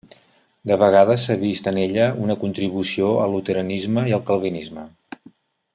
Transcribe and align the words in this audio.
De 0.69 0.77
vegades 0.83 1.25
s'ha 1.27 1.35
vist 1.43 1.69
en 1.73 1.77
ella 1.83 2.07
una 2.23 2.37
contribució 2.45 3.13
al 3.27 3.37
Luteranisme 3.37 4.07
i 4.13 4.17
al 4.19 4.25
Calvinisme. 4.31 4.89